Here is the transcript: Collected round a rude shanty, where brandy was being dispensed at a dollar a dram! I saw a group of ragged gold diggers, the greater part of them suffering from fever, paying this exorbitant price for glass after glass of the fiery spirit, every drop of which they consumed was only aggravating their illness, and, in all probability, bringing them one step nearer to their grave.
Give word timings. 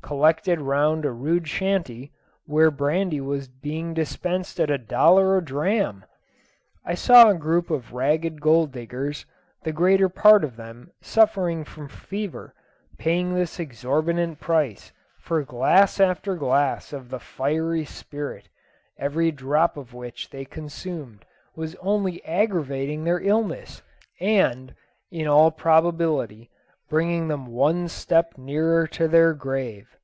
Collected 0.00 0.58
round 0.58 1.04
a 1.04 1.10
rude 1.10 1.46
shanty, 1.46 2.12
where 2.46 2.70
brandy 2.70 3.20
was 3.20 3.46
being 3.46 3.92
dispensed 3.92 4.58
at 4.58 4.70
a 4.70 4.78
dollar 4.78 5.36
a 5.36 5.44
dram! 5.44 6.02
I 6.82 6.94
saw 6.94 7.28
a 7.28 7.34
group 7.34 7.68
of 7.68 7.92
ragged 7.92 8.40
gold 8.40 8.72
diggers, 8.72 9.26
the 9.64 9.72
greater 9.72 10.08
part 10.08 10.44
of 10.44 10.56
them 10.56 10.92
suffering 11.02 11.62
from 11.62 11.88
fever, 11.90 12.54
paying 12.96 13.34
this 13.34 13.60
exorbitant 13.60 14.40
price 14.40 14.92
for 15.20 15.42
glass 15.42 16.00
after 16.00 16.36
glass 16.36 16.94
of 16.94 17.10
the 17.10 17.20
fiery 17.20 17.84
spirit, 17.84 18.48
every 18.98 19.30
drop 19.30 19.76
of 19.76 19.92
which 19.92 20.30
they 20.30 20.46
consumed 20.46 21.26
was 21.54 21.74
only 21.82 22.24
aggravating 22.24 23.04
their 23.04 23.20
illness, 23.20 23.82
and, 24.20 24.74
in 25.10 25.26
all 25.28 25.50
probability, 25.50 26.48
bringing 26.88 27.28
them 27.28 27.44
one 27.44 27.86
step 27.88 28.38
nearer 28.38 28.86
to 28.86 29.06
their 29.06 29.34
grave. 29.34 29.94